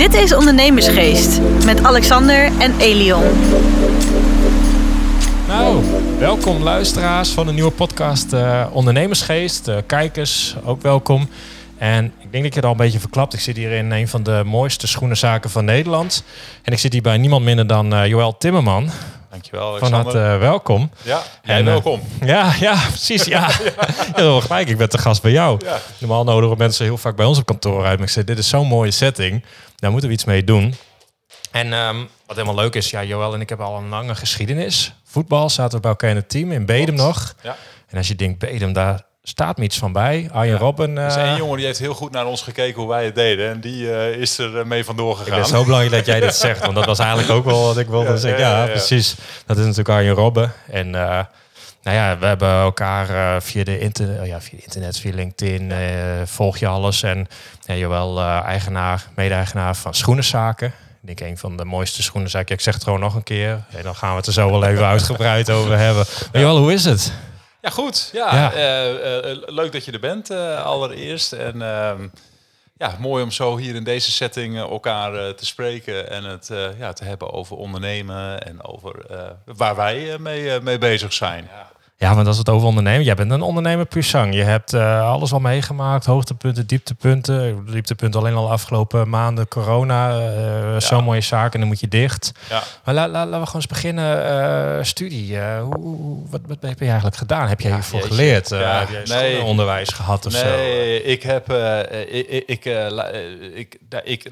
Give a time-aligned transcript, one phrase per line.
[0.00, 3.22] Dit is Ondernemersgeest met Alexander en Elion.
[5.48, 5.84] Nou,
[6.18, 9.68] welkom luisteraars van de nieuwe podcast uh, Ondernemersgeest.
[9.68, 11.28] Uh, kijkers, ook welkom.
[11.78, 13.34] En ik denk dat je het al een beetje verklapt.
[13.34, 16.24] Ik zit hier in een van de mooiste schoenenzaken van Nederland.
[16.62, 18.90] En ik zit hier bij niemand minder dan uh, Joël Timmerman.
[19.30, 20.12] Dankjewel, Alexander.
[20.12, 20.90] Van harte welkom.
[21.02, 22.00] Ja, en, welkom.
[22.24, 23.24] ja, ja, precies.
[23.24, 23.50] Ja.
[24.14, 25.60] Heel gelijk, ik ben te gast bij jou.
[25.64, 25.78] Ja.
[25.98, 27.98] Normaal nodigen mensen heel vaak bij ons op kantoor uit.
[27.98, 29.42] Maar ik zei, dit is zo'n mooie setting.
[29.80, 30.74] Daar moeten we iets mee doen.
[31.50, 34.94] En um, wat helemaal leuk is, ja, Joël en ik hebben al een lange geschiedenis.
[35.04, 37.34] Voetbal zaten we bij elkaar in het team, in Bedem nog.
[37.42, 37.56] Ja.
[37.88, 40.28] En als je denkt, Bedem, daar staat me iets van bij.
[40.32, 40.90] Arjen Robben.
[40.90, 43.14] Uh, er is één jongen die heeft heel goed naar ons gekeken hoe wij het
[43.14, 43.50] deden.
[43.50, 45.34] En die uh, is er mee vandoor gegaan.
[45.38, 46.60] Het is zo belangrijk dat jij dit zegt.
[46.60, 48.40] Want dat was eigenlijk ook wel wat ik wilde zeggen.
[48.40, 49.14] Ja, precies.
[49.46, 50.52] Dat is natuurlijk Arjen Robben.
[50.70, 51.20] En uh,
[51.82, 55.72] nou ja, we hebben elkaar via, de internet, ja, via internet, via LinkedIn,
[56.26, 57.02] volg je alles.
[57.02, 57.28] En
[57.60, 60.74] ja, Joël, eigenaar, mede-eigenaar van Schoenenzaken.
[61.02, 62.54] Ik denk een van de mooiste schoenenzaken.
[62.54, 63.64] Ik zeg het gewoon nog een keer.
[63.70, 66.04] En dan gaan we het er zo wel even uitgebreid over hebben.
[66.32, 67.12] Maar Joël, hoe is het?
[67.60, 68.10] Ja, goed.
[68.12, 71.32] Ja, eh, eh, leuk dat je er bent uh, allereerst.
[71.32, 72.08] En ehm,
[72.76, 77.04] ja, mooi om zo hier in deze setting elkaar te spreken en het ja, te
[77.04, 79.06] hebben over ondernemen en over
[79.44, 81.48] waar wij mee, mee bezig zijn.
[81.52, 81.68] Ja.
[82.00, 85.32] Ja, want als het over ondernemen, jij bent een ondernemer puur Je hebt uh, alles
[85.32, 87.66] al meegemaakt, hoogtepunten, dieptepunten.
[87.70, 92.32] Dieptepunten alleen al afgelopen maanden, corona, uh, zo'n mooie zaak en dan moet je dicht.
[92.48, 92.62] Ja.
[92.84, 94.26] Maar la, laten we gewoon eens beginnen.
[94.78, 97.48] Uh, studie, hoe, wat, wat heb je eigenlijk gedaan?
[97.48, 98.48] Heb jij hiervoor geleerd?
[98.48, 100.48] heb jij nee, onderwijs gehad of nee, zo?
[100.48, 101.52] Nee, ik heb,
[102.10, 102.64] ik, ik,
[103.54, 104.30] ik, ik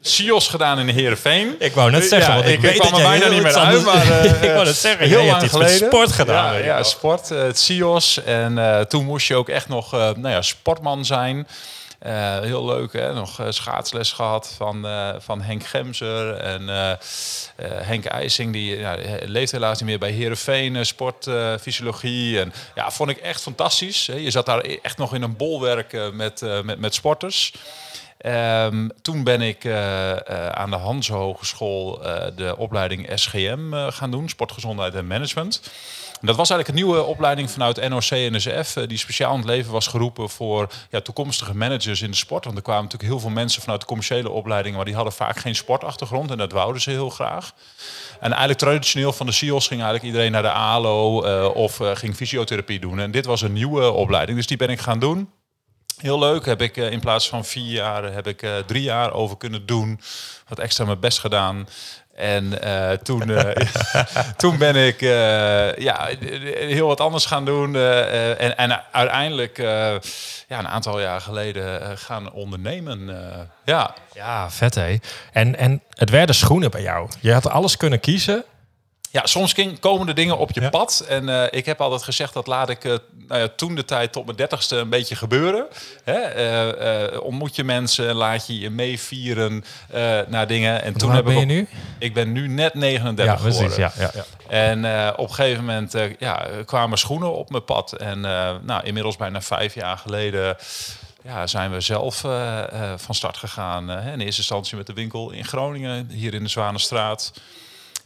[0.00, 1.54] SIOS gedaan in Heerenveen.
[1.58, 3.84] Ik wou net zeggen, want ik, ik weet kwam er bijna niet meer uit.
[3.84, 5.86] Maar, uh, ik wou net zeggen, heel lang geleden.
[5.86, 6.58] sport gedaan.
[6.58, 8.22] Ja, ja sport, uh, het SIOS.
[8.24, 11.48] En uh, toen moest je ook echt nog nou ja, sportman zijn.
[12.42, 13.14] Heel leuk, hè?
[13.14, 14.86] nog schaatsles gehad van,
[15.18, 16.68] van Henk Gemser en
[17.62, 18.52] Henk IJsing.
[18.52, 22.40] Die ja, leeft helaas niet meer bij Herenveen, sportfysiologie.
[22.40, 24.06] en ja, vond ik echt fantastisch.
[24.06, 24.14] Hè?
[24.14, 27.52] Je zat daar echt nog in een bolwerk met, met, met sporters.
[28.26, 34.10] Um, toen ben ik uh, uh, aan de Hans Hogeschool uh, de opleiding SGM gaan
[34.10, 35.60] doen, Sportgezondheid en Management.
[36.20, 39.86] En dat was eigenlijk een nieuwe opleiding vanuit NOC-NSF, die speciaal in het leven was
[39.86, 42.44] geroepen voor ja, toekomstige managers in de sport.
[42.44, 45.38] Want er kwamen natuurlijk heel veel mensen vanuit de commerciële opleidingen, maar die hadden vaak
[45.38, 47.52] geen sportachtergrond en dat wouden ze heel graag.
[48.20, 52.80] En eigenlijk traditioneel van de CIO's ging eigenlijk iedereen naar de ALO of ging fysiotherapie
[52.80, 52.98] doen.
[52.98, 55.28] En dit was een nieuwe opleiding, dus die ben ik gaan doen.
[55.98, 56.46] Heel leuk.
[56.46, 59.66] Heb ik uh, in plaats van vier jaar heb ik uh, drie jaar over kunnen
[59.66, 60.00] doen.
[60.48, 61.68] Wat extra mijn best gedaan.
[62.14, 62.58] En
[63.02, 63.32] toen,
[64.36, 65.00] toen ben ik
[65.80, 66.08] ja,
[66.58, 67.76] heel wat anders gaan doen.
[67.76, 69.56] en, en uiteindelijk
[70.48, 73.10] ja, een aantal jaar geleden gaan ondernemen.
[73.64, 73.94] ja.
[74.14, 74.98] ja, vet hé.
[75.32, 77.08] En, en het werden schoenen bij jou.
[77.20, 78.44] Je had alles kunnen kiezen.
[79.10, 81.04] Ja, soms komen de dingen op je pad.
[81.08, 82.94] En uh, ik heb altijd gezegd dat laat ik uh,
[83.28, 85.66] nou ja, toen de tijd tot mijn dertigste een beetje gebeuren.
[86.04, 86.18] Hè?
[87.12, 89.64] Uh, ontmoet je mensen, laat je je meevieren
[90.28, 90.82] naar dingen.
[90.82, 91.68] En toen heb ben ik je nu?
[91.98, 93.80] Ik ben nu net 39 ja, geworden.
[93.80, 94.24] Ja, ja, ja.
[94.48, 97.92] En op een gegeven moment ja, kwamen schoenen op mijn pad.
[97.92, 98.20] En
[98.62, 100.56] nou, inmiddels bijna vijf jaar geleden
[101.22, 102.20] ja, zijn we zelf
[102.96, 103.90] van start gegaan.
[103.90, 107.32] In eerste instantie met de winkel in Groningen, hier in de Zwanenstraat.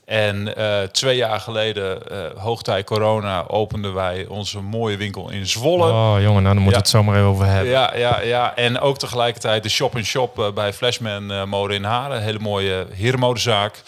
[0.04, 5.90] En uh, twee jaar geleden, uh, hoogtij corona, openden wij onze mooie winkel in Zwolle.
[5.90, 6.78] Oh jongen, nou dan moet ja.
[6.78, 7.70] het zomaar even over hebben.
[7.70, 8.56] Ja, ja, ja.
[8.56, 12.22] En ook tegelijkertijd de shop-in-shop -shop, uh, bij Flashman Mode in Haren.
[12.22, 13.82] Hele mooie herenmodezaak.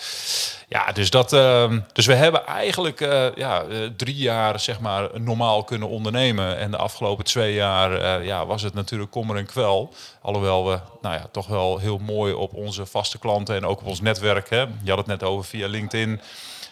[0.75, 5.09] Ja, dus, dat, uh, dus we hebben eigenlijk uh, ja, uh, drie jaar zeg maar,
[5.21, 6.59] normaal kunnen ondernemen.
[6.59, 9.95] En de afgelopen twee jaar ja, was het natuurlijk kommer en kwel.
[10.23, 13.87] Alhoewel we nou ja, toch wel heel mooi op onze vaste klanten en ook op
[13.87, 16.21] ons netwerk, hè, je had het net over via LinkedIn,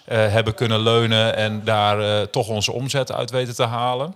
[0.05, 4.15] hebben kunnen leunen en daar toch onze omzet uit weten te halen.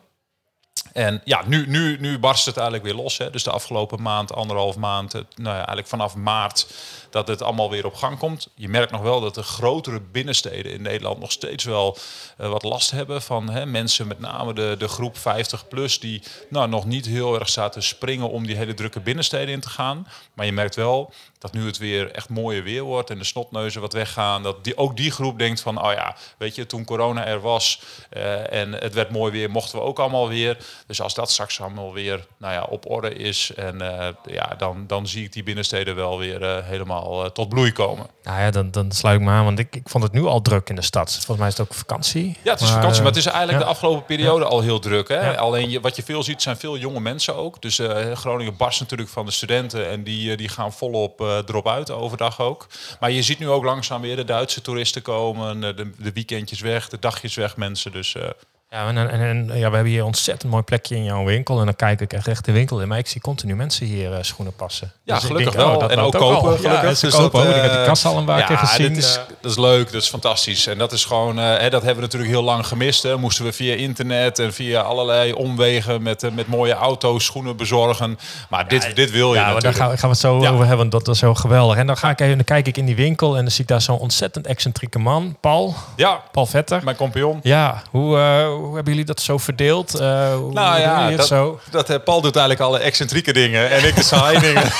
[0.96, 3.18] En ja, nu, nu, nu barst het eigenlijk weer los.
[3.18, 3.30] Hè.
[3.30, 6.66] Dus de afgelopen maand, anderhalf maand, nou ja, eigenlijk vanaf maart
[7.10, 8.48] dat het allemaal weer op gang komt.
[8.54, 11.96] Je merkt nog wel dat de grotere binnensteden in Nederland nog steeds wel
[12.40, 16.22] uh, wat last hebben van hè, mensen, met name de, de groep 50 plus, die
[16.48, 20.08] nou, nog niet heel erg te springen om die hele drukke binnensteden in te gaan.
[20.34, 23.80] Maar je merkt wel dat nu het weer echt mooier weer wordt en de snotneuzen
[23.80, 27.26] wat weggaan, dat die, ook die groep denkt van, oh ja, weet je, toen corona
[27.26, 27.80] er was
[28.16, 30.56] uh, en het werd mooi weer, mochten we ook allemaal weer.
[30.86, 33.78] Dus als dat straks allemaal weer nou ja, op orde is, en,
[34.24, 38.06] ja, dan, dan zie ik die binnensteden wel weer helemaal tot bloei komen.
[38.22, 40.42] Nou ja, dan, dan sluit ik me aan, want ik, ik vond het nu al
[40.42, 41.12] druk in de stad.
[41.12, 42.38] Volgens mij is het ook vakantie.
[42.42, 45.08] Ja, het is vakantie, maar het is eigenlijk de afgelopen periode al heel druk.
[45.08, 45.38] Hè?
[45.38, 47.62] Alleen je, wat je veel ziet zijn veel jonge mensen ook.
[47.62, 47.80] Dus
[48.14, 52.66] Groningen barst natuurlijk van de studenten en die, die gaan volop erop uit overdag ook.
[53.00, 56.88] Maar je ziet nu ook langzaam weer de Duitse toeristen komen, de, de weekendjes weg,
[56.88, 57.92] de dagjes weg mensen.
[57.92, 58.22] Dus uh,
[58.70, 61.58] ja, en, en, en, ja, we hebben hier een ontzettend mooi plekje in jouw winkel.
[61.58, 62.88] En dan kijk ik echt de winkel in.
[62.88, 64.92] Maar ik zie continu mensen hier uh, schoenen passen.
[65.02, 65.74] Ja, dus gelukkig denk, wel.
[65.74, 66.82] Oh, dat en ook kopen, gelukkig.
[66.82, 68.58] Ja, dus kopen dat, uh, ik heb die eh, kassa al een paar ja, keer
[68.58, 68.88] gezien.
[68.88, 70.66] Dat is, dat is leuk, dat is fantastisch.
[70.66, 73.02] En dat is gewoon, uh, hè, dat hebben we natuurlijk heel lang gemist.
[73.02, 73.16] Hè.
[73.16, 78.18] Moesten we via internet en via allerlei omwegen met, met mooie auto's schoenen bezorgen.
[78.48, 79.76] Maar dit, dit wil je ja, natuurlijk.
[79.76, 80.90] daar gaan, gaan we het zo over hebben.
[80.90, 81.76] Dat is zo geweldig.
[81.76, 83.68] En dan, ga ik even, dan kijk ik in die winkel en dan zie ik
[83.68, 85.36] daar zo'n ontzettend excentrieke man.
[85.40, 85.74] Paul.
[85.96, 86.22] Ja.
[86.32, 86.80] Paul Vetter.
[86.84, 87.40] Mijn compagnon.
[87.42, 88.16] Ja, hoe,
[88.56, 89.94] hoe hebben jullie dat zo verdeeld?
[89.94, 91.60] Uh, nou ja, dat, zo?
[91.70, 94.72] dat uh, Paul doet eigenlijk alle excentrieke dingen en ik de saaie dingen.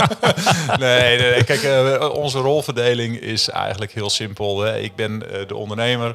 [0.86, 4.60] nee, nee, kijk, uh, onze rolverdeling is eigenlijk heel simpel.
[4.60, 4.78] Hè.
[4.78, 6.14] Ik ben de ondernemer.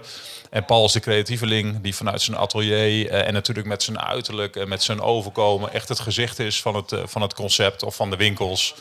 [0.49, 4.67] En Paul is de creatieveling die vanuit zijn atelier en natuurlijk met zijn uiterlijk en
[4.67, 8.15] met zijn overkomen echt het gezicht is van het, van het concept of van de
[8.15, 8.75] winkels.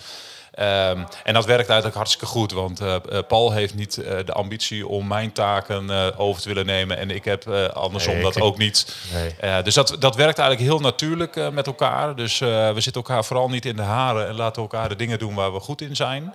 [0.57, 2.97] Ehm, en dat werkt eigenlijk hartstikke goed, want uh,
[3.29, 6.97] Paul heeft niet uh, de ambitie om mijn taken uh, over te willen nemen.
[6.97, 8.97] En ik heb andersom nee, dat ook niet.
[9.41, 9.63] Nee.
[9.63, 12.17] dus dat, dat werkt eigenlijk heel natuurlijk met elkaar.
[12.17, 15.35] Dus we zitten elkaar vooral niet in de haren en laten elkaar de dingen doen
[15.35, 16.35] waar we goed in zijn.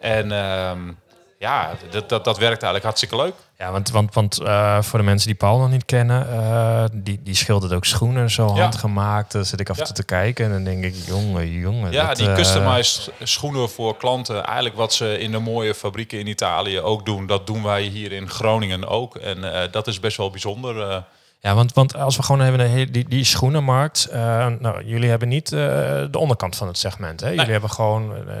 [0.00, 0.92] En ehm,
[1.40, 3.34] ja, dat, dat, dat werkt eigenlijk hartstikke leuk.
[3.58, 7.20] Ja, want, want, want uh, voor de mensen die Paul nog niet kennen, uh, die,
[7.22, 8.60] die schildert ook schoenen zo ja.
[8.60, 9.32] handgemaakt.
[9.32, 9.86] Daar zit ik af en ja.
[9.86, 11.92] toe te kijken en dan denk ik, jongen, jongen.
[11.92, 14.44] Ja, dat, die uh, customized schoenen voor klanten.
[14.44, 18.12] Eigenlijk wat ze in de mooie fabrieken in Italië ook doen, dat doen wij hier
[18.12, 19.16] in Groningen ook.
[19.16, 21.04] En dat is best wel bijzonder.
[21.42, 24.08] Ja, want, want als we gewoon hebben die, die schoenenmarkt.
[24.12, 25.60] Uh, nou, jullie hebben niet uh,
[26.10, 27.20] de onderkant van het segment.
[27.20, 27.26] Hè?
[27.26, 27.52] Jullie nee.
[27.52, 28.12] hebben gewoon.
[28.12, 28.34] Uh,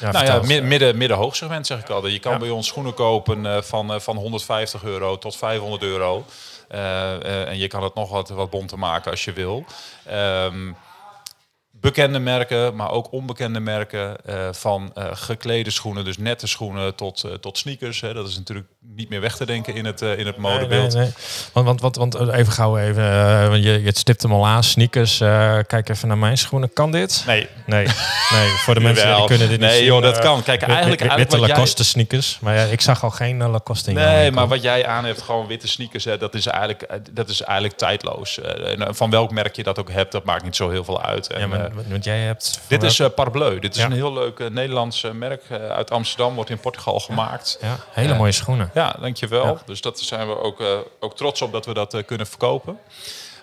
[0.00, 2.06] ja, nou ja, midden, midden hoog segment zeg ik al.
[2.06, 2.38] Je kan ja.
[2.38, 6.24] bij ons schoenen kopen van, van 150 euro tot 500 euro.
[6.68, 9.64] en je kan het nog wat, wat bonter maken als je wil.
[10.12, 10.76] Um,
[11.84, 17.22] bekende merken, maar ook onbekende merken uh, van uh, geklede schoenen, dus nette schoenen tot,
[17.26, 18.00] uh, tot sneakers.
[18.00, 18.14] Hè.
[18.14, 20.94] Dat is natuurlijk niet meer weg te denken in het, in het modebeeld.
[20.94, 21.52] Nee, nee, nee.
[21.52, 23.04] Want, want, want, want even gauw even,
[23.62, 25.18] je, je stipt hem al aan, sneakers.
[25.66, 26.72] kijk even naar mijn schoenen.
[26.72, 27.24] Kan dit?
[27.26, 27.48] Nee.
[27.66, 27.86] Nee,
[28.30, 30.42] nee voor de mensen die kunnen dit niet Nee joh, dat kan.
[30.42, 31.00] Kijk, eigenlijk...
[31.00, 31.90] eigenlijk witte Lacoste jij...
[31.90, 32.38] sneakers.
[32.40, 35.46] Maar ja, ik zag al geen Lacoste in Nee, maar wat jij aan hebt, gewoon
[35.46, 38.40] witte sneakers, hè, dat, is eigenlijk, dat is eigenlijk tijdloos.
[38.78, 41.32] van welk merk je dat ook hebt, dat maakt niet zo heel veel uit.
[41.32, 42.60] En, ja, maar, want jij hebt...
[42.66, 43.58] Dit is uh, Parbleu.
[43.58, 43.86] Dit is ja.
[43.86, 46.34] een heel leuk uh, Nederlands uh, merk uit Amsterdam.
[46.34, 47.58] Wordt in Portugal gemaakt.
[47.60, 48.70] Ja, hele mooie schoenen.
[48.74, 49.58] Ja, dankjewel.
[49.66, 50.62] Dus dat zijn we ook,
[51.00, 52.78] ook trots op dat we dat kunnen verkopen.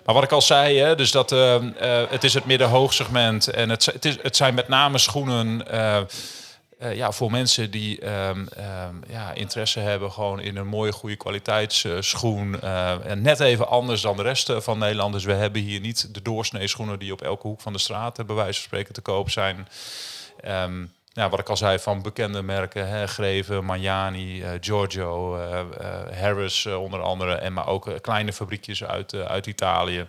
[0.04, 1.30] Maar wat ik al zei, hè, dus dat,
[2.10, 3.48] het is het midden-hoogsegment.
[3.48, 5.66] En het, het, is, het zijn met name schoenen...
[6.82, 11.16] Uh, ja, voor mensen die um, um, ja, interesse hebben gewoon in een mooie, goede
[11.16, 12.56] kwaliteitsschoen.
[12.64, 15.12] Uh, en net even anders dan de rest van Nederland.
[15.12, 18.26] Dus we hebben hier niet de doorsnee schoenen die op elke hoek van de straat
[18.26, 19.68] bij wijze van spreken te koop zijn.
[20.48, 25.38] Um, wat ik al zei, van bekende merken, hè, Greven, Magnani, uh, Giorgio,
[26.20, 27.34] Harris onder andere.
[27.34, 30.06] En maar ook kleine fabriekjes uit, uit Italië.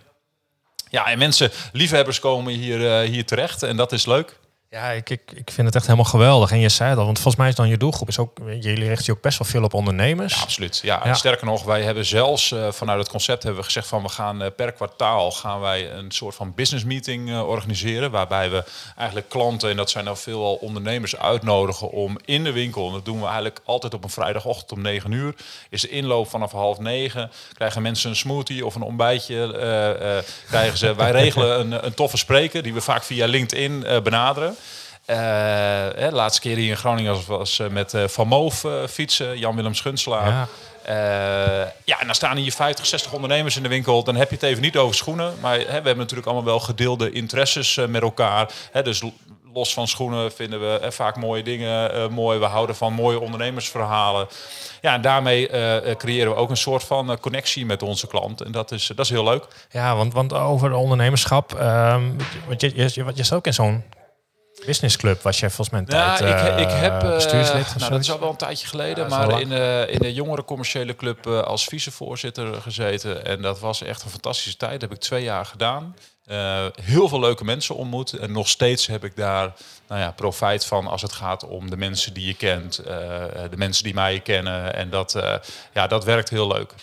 [0.90, 4.42] Ja, en mensen, liefhebbers komen hier, hier terecht en dat is leuk.
[4.74, 6.50] Ja, ik, ik, ik vind het echt helemaal geweldig.
[6.50, 8.88] En je zei het al, want volgens mij is dan je doelgroep is ook, jullie
[8.88, 10.34] richten je ook best wel veel op ondernemers.
[10.34, 10.80] Ja, absoluut.
[10.82, 11.14] Ja, ja.
[11.14, 14.42] sterker nog, wij hebben zelfs uh, vanuit het concept hebben we gezegd van we gaan
[14.42, 18.64] uh, per kwartaal gaan wij een soort van business meeting uh, organiseren, waarbij we
[18.96, 22.86] eigenlijk klanten en dat zijn dan veelal ondernemers uitnodigen om in de winkel.
[22.86, 25.34] En dat doen we eigenlijk altijd op een vrijdagochtend om 9 uur.
[25.70, 27.30] Is de inloop vanaf half negen.
[27.52, 29.52] Krijgen mensen een smoothie of een ontbijtje?
[30.46, 30.94] krijgen ze.
[30.94, 34.56] wij regelen een, een toffe spreker die we vaak via LinkedIn benaderen.
[35.06, 39.74] Hè, de laatste keer hier in Groningen was uh, met uh, Van Moof fietsen, Jan-Willem
[39.74, 40.28] Schunselaar.
[40.28, 40.48] Ja.
[41.84, 44.04] ja, en dan staan hier 50, 60 ondernemers in de winkel.
[44.04, 45.34] Dan heb je het even niet over schoenen.
[45.40, 48.50] Maar hè, we hebben natuurlijk allemaal wel gedeelde interesses met elkaar.
[48.72, 49.02] Hè, dus
[49.52, 52.38] los van schoenen vinden we vaak mooie dingen mooi.
[52.38, 54.28] We houden van mooie ondernemersverhalen.
[54.80, 55.46] Ja, en daarmee
[55.96, 58.40] creëren we ook een soort van connectie met onze klant.
[58.40, 59.46] En dat is, dat is heel leuk.
[59.70, 61.52] Ja, want, want over ondernemerschap.
[61.52, 63.84] Um, want je, je, je, je ook in zo'n
[64.66, 67.74] businessclub was jij volgens mij ja, tijd ik, ik heb, uh, bestuurslid.
[67.78, 70.96] nou, dat is al wel een tijdje geleden, maar in, uh, in de jongere commerciële
[70.96, 73.26] club als vicevoorzitter gezeten.
[73.26, 74.72] En dat was echt een fantastische tijd.
[74.72, 75.94] Dat heb ik twee jaar gedaan.
[76.30, 78.12] Uh, heel veel leuke mensen ontmoet.
[78.12, 79.52] En nog steeds heb ik daar
[79.88, 82.80] nou ja, profijt van als het gaat om de mensen die je kent.
[82.80, 82.86] Uh,
[83.50, 84.74] de mensen die mij kennen.
[84.74, 85.34] En dat, uh,
[85.72, 86.74] ja, dat werkt heel leuk.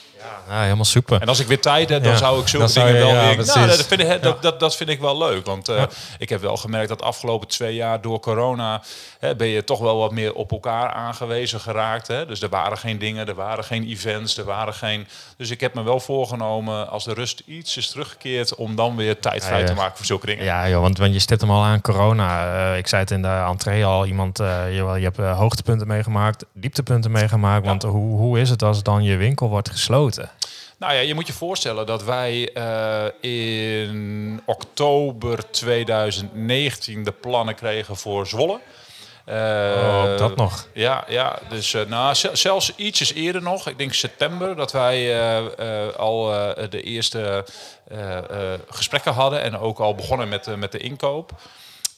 [0.48, 1.22] Ja, helemaal super.
[1.22, 3.46] En als ik weer tijd heb, dan zou ik zulke dingen wel weer...
[3.46, 5.46] Nou, dat, vind ik, dat, dat, dat vind ik wel leuk.
[5.46, 5.84] Want uh,
[6.18, 8.82] ik heb wel gemerkt dat de afgelopen twee jaar door corona...
[9.20, 12.08] Hè, ben je toch wel wat meer op elkaar aangewezen geraakt.
[12.08, 12.26] Hè?
[12.26, 15.08] Dus er waren geen dingen, er waren geen events, er waren geen...
[15.38, 18.56] Dus ik heb me wel voorgenomen, als de rust iets is teruggekeerd...
[18.56, 20.44] om dan weer tijd te maken voor zulke dingen.
[20.44, 22.46] Ja, joh, want, want je stipt hem al aan corona.
[22.72, 24.40] Uh, ik zei het in de entree al, iemand...
[24.40, 27.66] Uh, je, je hebt hoogtepunten meegemaakt, dieptepunten meegemaakt.
[27.66, 30.30] Want hoe, hoe is het als dan je winkel wordt gesloten?
[30.78, 32.42] Nou ja, je moet je voorstellen dat wij
[33.22, 38.60] in oktober 2019 de plannen kregen voor Zwolle.
[39.28, 40.68] Oh, dat nog?
[40.74, 43.68] Ja, ja dus uh, nou, zelfs ietsjes eerder nog.
[43.68, 45.22] Ik denk september dat wij
[45.98, 46.26] al
[46.70, 47.46] de eerste
[48.70, 51.32] gesprekken hadden en ook al begonnen met, met de inkoop.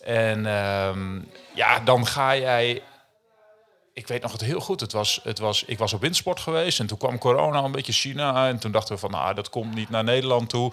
[0.03, 1.19] En ehm,
[1.53, 2.81] ja, dan ga jij
[3.93, 4.79] ik weet nog het heel goed.
[4.79, 7.91] Het was, het was, ik was op windsport geweest en toen kwam corona een beetje
[7.91, 8.47] China.
[8.47, 10.71] En toen dachten we van, nou, dat komt niet naar Nederland toe.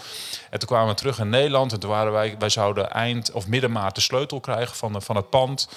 [0.51, 3.47] En toen kwamen we terug in Nederland en toen waren wij, wij zouden eind of
[3.47, 5.69] midden maart de sleutel krijgen van, de, van het pand.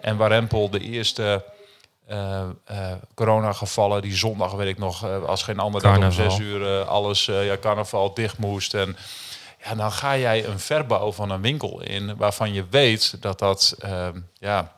[0.00, 1.44] En Warempel de eerste
[2.10, 6.38] uh, uh, coronagevallen, die zondag weet ik nog, uh, als geen ander dag om zes
[6.38, 8.74] uur alles, ja, carnaval dicht moest.
[8.74, 8.96] En
[9.64, 13.76] ja, dan ga jij een verbouw van een winkel in waarvan je weet dat dat,
[14.32, 14.77] ja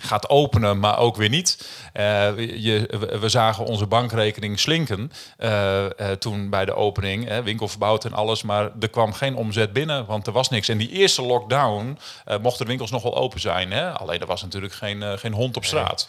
[0.00, 1.68] gaat openen, maar ook weer niet.
[1.94, 5.88] Uh, je, we zagen onze bankrekening slinken uh, uh,
[6.18, 10.26] toen bij de opening, winkel verbouwd en alles, maar er kwam geen omzet binnen, want
[10.26, 10.68] er was niks.
[10.68, 11.98] En die eerste lockdown
[12.40, 13.90] mochten de winkels nog wel open zijn, hè?
[13.90, 16.08] alleen er was natuurlijk geen, geen hond op straat.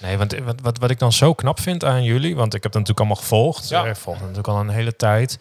[0.00, 0.16] Nee.
[0.16, 2.88] want wat, wat, wat ik dan zo knap vind aan jullie, want ik heb het
[2.88, 3.68] natuurlijk allemaal gevolgd.
[3.68, 3.84] Ja.
[3.84, 5.38] Ik volg natuurlijk al een hele tijd.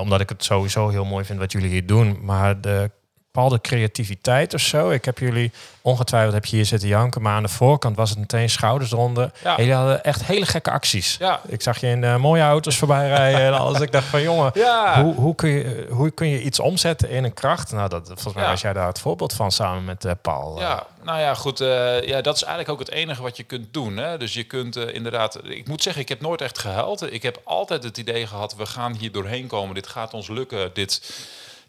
[0.00, 2.18] omdat ik het sowieso heel mooi vind wat jullie hier doen.
[2.22, 2.90] Maar de
[3.36, 4.90] bepaalde creativiteit of zo.
[4.90, 5.52] Ik heb jullie
[5.82, 9.30] ongetwijfeld heb je hier zitten janken, maar aan de voorkant was het meteen schouders eronder.
[9.42, 9.56] Ja.
[9.56, 11.16] Jullie hadden echt hele gekke acties.
[11.18, 11.40] Ja.
[11.46, 13.80] Ik zag je in uh, mooie auto's voorbij rijden en alles.
[13.80, 15.02] Ik dacht van jongen, ja.
[15.02, 17.72] hoe, hoe, kun je, hoe kun je iets omzetten in een kracht?
[17.72, 20.60] Nou, dat, volgens mij was jij daar het voorbeeld van samen met uh, Paul.
[20.60, 21.60] Ja, nou ja, goed.
[21.60, 23.96] Uh, ja, dat is eigenlijk ook het enige wat je kunt doen.
[23.96, 24.18] Hè?
[24.18, 27.12] Dus je kunt inderdaad, ik moet zeggen, ik heb nooit echt gehuild.
[27.12, 29.74] Ik heb altijd het idee gehad, we gaan hier doorheen komen.
[29.74, 30.70] Dit gaat ons lukken.
[30.72, 31.00] Dit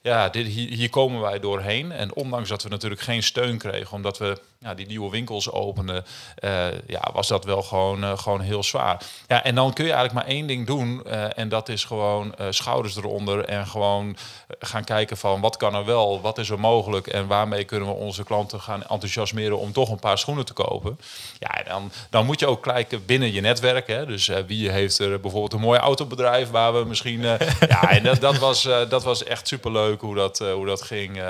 [0.02, 1.92] ja, dit, hier, hier, komen wij doorheen.
[1.92, 6.06] En ondanks dat we natuurlijk geen steun kregen, omdat we ja, die nieuwe winkels openden,
[6.44, 9.04] uh, ja, was dat wel gewoon, uh, gewoon heel zwaar.
[9.28, 11.02] Ja, en dan kun je eigenlijk maar één ding doen.
[11.06, 14.18] Uh, en dat is gewoon schouders eronder en gewoon
[14.60, 17.94] gaan kijken van wat kan er wel, wat is er mogelijk en waarmee kunnen we
[17.94, 21.00] onze klanten gaan enthousiasmeren om toch een paar schoenen te kopen.
[21.40, 23.88] Ja, dan, dan moet je ook kijken binnen je netwerk.
[23.88, 24.06] Hè.
[24.06, 27.22] Dus wie heeft er bijvoorbeeld een mooi autobedrijf waar we misschien.
[27.68, 31.22] ja, en dat, dat, was, dat was echt superleuk hoe dat, hoe dat ging.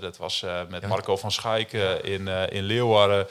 [0.00, 1.72] dat was met Marco van Schaik
[2.02, 2.30] in.
[2.32, 3.26] Eh, in Leeuwarden.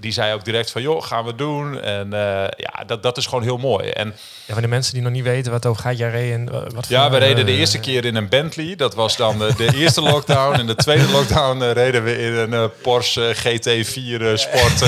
[0.00, 1.80] Die zei ook direct van, joh, gaan we doen.
[1.80, 2.18] En uh,
[2.56, 3.88] ja, dat, dat is gewoon heel mooi.
[3.88, 4.14] En
[4.46, 6.88] ja, van de mensen die nog niet weten wat over gaat, jij reed in, wat
[6.88, 8.76] Ja, we reden de eerste keer in een Bentley.
[8.76, 10.58] Dat was dan de, eerste lockdown.
[10.58, 14.78] En de tweede lockdown reden we in een Porsche GT4 Sport.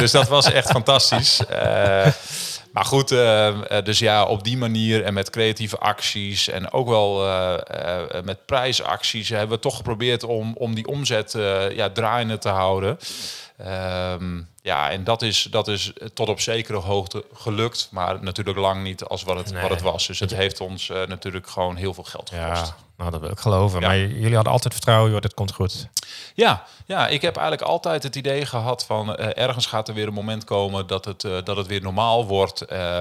[0.00, 1.40] dus dat was echt fantastisch.
[2.72, 7.26] Maar goed, uh, dus ja, op die manier en met creatieve acties en ook wel
[7.26, 11.32] uh, uh, met prijsacties hebben we toch geprobeerd om, om die omzet
[11.72, 12.98] ja, draaiende te houden.
[14.12, 18.82] Um, ja, en dat is, dat is tot op zekere hoogte gelukt, maar natuurlijk lang
[18.82, 20.06] niet als wat het, wat het was.
[20.06, 22.66] Dus het heeft ons natuurlijk gewoon heel veel geld gekost.
[22.66, 23.80] Ja, nou, dat wil ik geloven.
[23.80, 25.88] Maar jullie hadden altijd vertrouwen, joh, dit komt goed.
[26.34, 30.06] Ja, ja, ik heb eigenlijk altijd het idee gehad van uh, ergens gaat er weer
[30.06, 32.64] een moment komen dat het, uh, dat het weer normaal wordt.
[32.72, 33.00] Uh,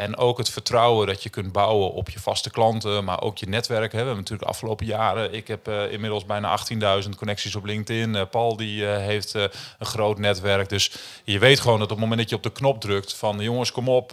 [0.00, 3.48] en ook het vertrouwen dat je kunt bouwen op je vaste klanten, maar ook je
[3.48, 3.92] netwerk.
[3.92, 3.98] Hè.
[3.98, 6.58] We hebben natuurlijk de afgelopen jaren, ik heb inmiddels bijna
[7.02, 8.28] 18.000 connecties op LinkedIn.
[8.30, 10.68] Paul die heeft een groot netwerk.
[10.68, 10.92] Dus
[11.24, 13.72] je weet gewoon dat op het moment dat je op de knop drukt van jongens
[13.72, 14.10] kom op,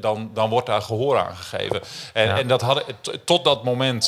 [0.00, 1.80] dan, dan wordt daar gehoor aan gegeven.
[2.12, 2.38] En, ja.
[2.38, 2.84] en dat had
[3.24, 4.03] tot dat moment,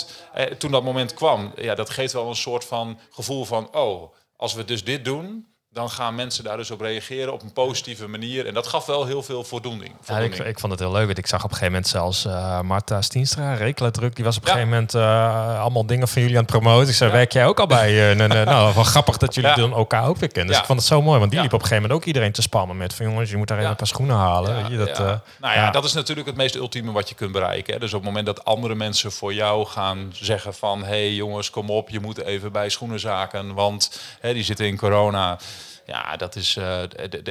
[0.58, 4.54] toen dat moment kwam, ja, dat geeft wel een soort van gevoel van oh, als
[4.54, 8.46] we dus dit doen, dan gaan mensen daar dus op reageren op een positieve manier.
[8.46, 9.94] En dat gaf wel heel veel voldoening.
[10.06, 11.18] Ja, ik, ik, vond het heel leuk.
[11.18, 14.48] Ik zag op een gegeven moment zelfs uh, Marta Stienstra, Rekela die was op een
[14.48, 16.88] gegeven moment uh, allemaal dingen van jullie aan het promoten.
[16.88, 18.14] Ik zei, werk jij ook al bij je?
[18.18, 20.52] en, uh, nou, wel grappig dat jullie dan elkaar ook weer kennen.
[20.52, 22.32] Dus ik vond het zo mooi, want die liep op een gegeven moment ook iedereen
[22.32, 24.70] te spammen met van jongens, je moet daar even een paar schoenen halen.
[24.70, 24.98] Je, dat,
[25.40, 27.72] nou ja, dat is natuurlijk het meest ultieme wat je kunt bereiken.
[27.72, 27.78] Hè.
[27.80, 31.50] Dus op het moment dat andere mensen voor jou gaan zeggen van, hé hey, jongens,
[31.50, 35.38] kom op, je moet even bij schoenenzaken, want hè, die zitten in corona.
[35.86, 36.80] Ja, dat is, uh,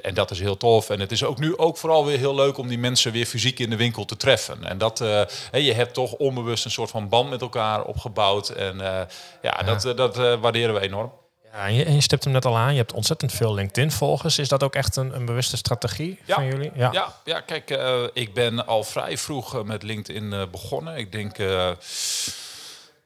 [0.02, 0.90] en dat is heel tof.
[0.90, 3.60] En het is ook nu ook vooral weer heel leuk om die mensen weer fysiek
[3.60, 4.64] in de winkel te treffen.
[4.64, 5.22] En dat, uh,
[5.52, 8.50] je hebt toch onbewust een soort van band met elkaar opgebouwd.
[8.50, 9.08] En uh, ja,
[9.42, 11.12] ja, dat, dat waarderen we enorm.
[11.52, 12.72] Ja, en je, je stipt hem net al aan.
[12.72, 14.40] Je hebt ontzettend veel LinkedIn-volgers.
[14.40, 16.36] Is dat ook echt een, een bewuste strategie ja.
[16.36, 16.72] van jullie?
[16.76, 17.80] Ja, ja, ja kijk,
[18.14, 20.98] ik ben al vrij vroeg met LinkedIn begonnen.
[20.98, 21.38] Ik denk...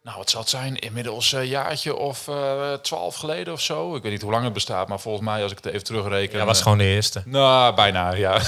[0.09, 0.79] Uh, nou, wat zal het zijn?
[0.79, 3.95] Inmiddels een jaartje of uh, twaalf geleden of zo.
[3.95, 6.39] Ik weet niet hoe lang het bestaat, maar volgens mij, als ik het even terugreken...
[6.39, 7.21] Ja, was gewoon de eerste.
[7.25, 8.39] Nou, bijna, ja.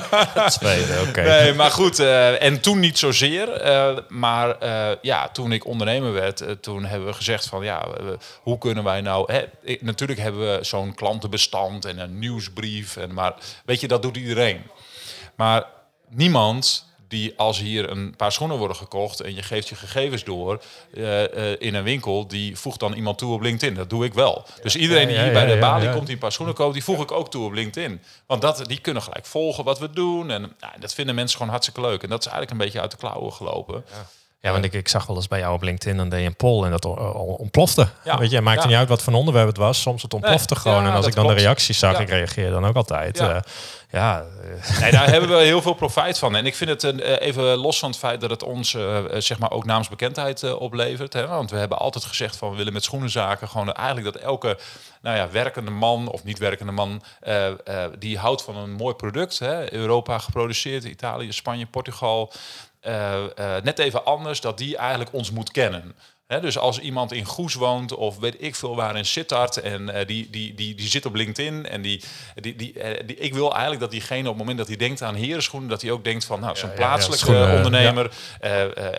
[0.48, 1.22] Tweede, oké.
[1.22, 2.00] Nee, maar goed.
[2.00, 3.66] Uh, en toen niet zozeer.
[3.66, 4.56] Uh, maar
[5.02, 7.64] ja, toen ik ondernemer werd, toen hebben we gezegd van...
[7.64, 7.86] Ja,
[8.42, 9.32] hoe kunnen wij nou...
[9.32, 12.96] Hè, ik, natuurlijk hebben we zo'n klantenbestand en een nieuwsbrief.
[12.96, 13.34] En, maar
[13.64, 14.62] weet je, dat doet iedereen.
[15.34, 15.64] Maar
[16.08, 20.62] niemand die als hier een paar schoenen worden gekocht en je geeft je gegevens door
[20.92, 23.74] uh, uh, in een winkel, die voegt dan iemand toe op LinkedIn.
[23.74, 24.44] Dat doe ik wel.
[24.62, 27.02] Dus iedereen die hier bij de balie komt die een paar schoenen koopt, die voeg
[27.02, 28.02] ik ook toe op LinkedIn.
[28.26, 30.30] Want dat, die kunnen gelijk volgen wat we doen.
[30.30, 32.02] En nou, dat vinden mensen gewoon hartstikke leuk.
[32.02, 33.84] En dat is eigenlijk een beetje uit de klauwen gelopen.
[34.40, 36.36] Ja, want ik, ik zag wel eens bij jou op LinkedIn, dan deed je een
[36.36, 36.84] poll en dat
[37.38, 37.88] ontplofte.
[38.04, 38.18] Ja.
[38.18, 38.68] Weet je, maakt ja.
[38.68, 39.80] niet uit wat voor onderwerp het was.
[39.80, 40.82] Soms het ontplofte nee, gewoon.
[40.82, 41.38] Ja, en als ik dan klopt.
[41.38, 43.18] de reacties zag, ik reageer dan ook altijd.
[43.18, 43.34] Ja.
[43.34, 43.40] Uh,
[43.90, 44.24] ja.
[44.80, 46.36] Nee, daar hebben we heel veel profijt van.
[46.36, 49.38] En ik vind het een, even los van het feit dat het ons uh, zeg
[49.38, 51.12] maar ook naamsbekendheid uh, oplevert.
[51.12, 51.26] Hè?
[51.26, 54.58] Want we hebben altijd gezegd van we willen met schoenenzaken gewoon eigenlijk dat elke
[55.02, 57.44] nou ja, werkende man of niet werkende man uh,
[57.98, 59.38] die houdt van een mooi product.
[59.38, 59.72] Hè?
[59.72, 62.32] Europa geproduceerd, Italië, Spanje, Portugal.
[62.82, 63.24] Uh,
[63.62, 65.94] net even anders, dat die eigenlijk ons moet kennen.
[66.26, 69.82] He, dus als iemand in Goes woont of weet ik veel waar in Sittard en
[69.82, 72.02] uh, die, die, die, die zit op LinkedIn en die,
[72.34, 75.14] die, die, die, ik wil eigenlijk dat diegene op het moment dat hij denkt aan
[75.14, 78.10] herenschoenen, dat hij ook denkt van nou, zo'n ja, plaatselijke ja, ondernemer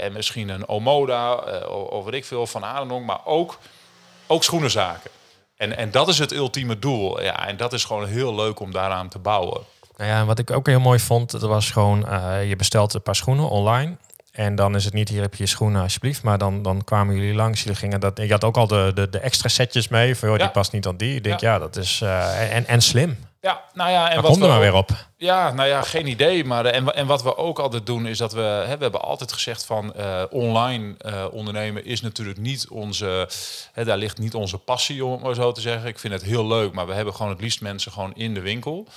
[0.02, 1.36] en misschien een Omoda
[1.70, 3.58] of weet ik veel van Adenong, maar ook,
[4.28, 5.12] ook schoenenzaken.
[5.56, 7.22] En, en dat is het ultieme doel.
[7.22, 9.62] Ja, en dat is gewoon heel leuk om daaraan te bouwen.
[10.00, 13.02] Nou ja, wat ik ook heel mooi vond, dat was gewoon, uh, je bestelt een
[13.02, 13.96] paar schoenen online.
[14.32, 16.24] En dan is het niet, hier heb je je schoenen alsjeblieft.
[16.24, 17.64] Maar dan, dan kwamen jullie langs.
[17.64, 20.16] Jullie gingen dat, je had ook al de, de, de extra setjes mee.
[20.16, 21.16] Van, joh, die past niet aan die.
[21.16, 22.02] Ik denk, ja, ja dat is...
[22.04, 23.18] Uh, en, en slim.
[23.42, 24.90] Ja, nou ja, en maar wat kom er maar weer op.
[25.18, 26.46] Ja, nou ja, geen idee.
[26.46, 29.32] Maar en, en wat we ook altijd doen is dat we, hè, we hebben altijd
[29.32, 33.30] gezegd van uh, online uh, ondernemen is natuurlijk niet onze,
[33.74, 35.88] hè, daar ligt niet onze passie om het maar zo te zeggen.
[35.88, 38.42] Ik vind het heel leuk, maar we hebben gewoon het liefst mensen gewoon in de
[38.42, 38.88] winkel.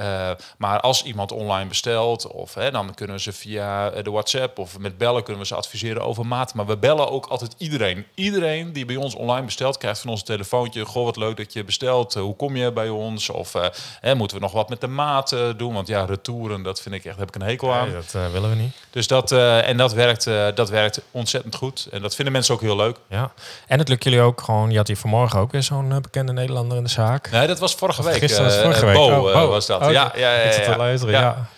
[0.00, 4.58] Uh, maar als iemand online bestelt, of hè, dan kunnen we ze via de WhatsApp
[4.58, 6.54] of met bellen kunnen we ze adviseren over maat.
[6.54, 8.06] Maar we bellen ook altijd iedereen.
[8.14, 10.84] Iedereen die bij ons online bestelt, krijgt van ons een telefoontje.
[10.84, 12.16] Goh, wat leuk dat je bestelt.
[12.16, 13.30] Uh, hoe kom je bij ons?
[13.30, 13.64] Of uh,
[14.00, 15.74] hè, moeten we nog wat met de maat doen?
[15.74, 17.88] Want ja, retouren, dat vind ik echt, heb ik een hekel aan.
[17.88, 18.74] Nee, dat willen we niet.
[18.90, 21.88] Dus dat, en dat werkt, dat werkt ontzettend goed.
[21.90, 22.96] En dat vinden mensen ook heel leuk.
[23.08, 23.32] Ja.
[23.66, 26.76] En het lukt jullie ook gewoon, je had hier vanmorgen ook weer zo'n bekende Nederlander
[26.76, 27.30] in de zaak.
[27.30, 28.18] Nee, dat was vorige week.
[28.18, 28.94] Gisteren was vorige week.
[28.94, 29.82] Bo, oh, was dat.
[29.82, 31.48] Oh, ja, ja, ja, ja, luisteren.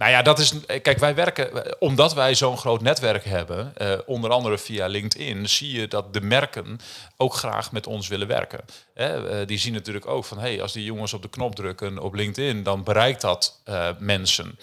[0.00, 0.54] Nou ja, dat is.
[0.82, 1.80] Kijk, wij werken.
[1.80, 6.20] Omdat wij zo'n groot netwerk hebben, uh, onder andere via LinkedIn, zie je dat de
[6.20, 6.78] merken
[7.16, 8.60] ook graag met ons willen werken.
[8.94, 9.06] Uh,
[9.46, 12.62] die zien natuurlijk ook van hey, als die jongens op de knop drukken op LinkedIn,
[12.62, 14.58] dan bereikt dat uh, mensen.